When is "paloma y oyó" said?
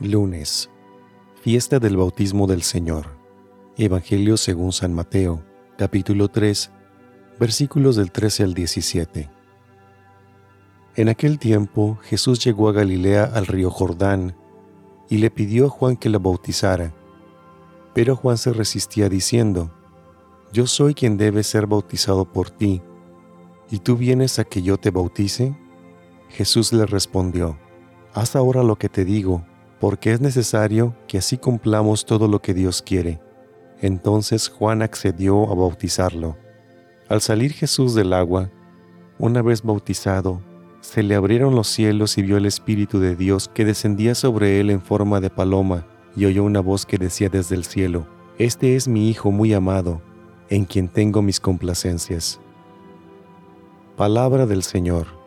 45.30-46.44